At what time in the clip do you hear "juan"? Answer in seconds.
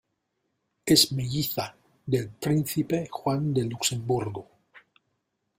3.11-3.53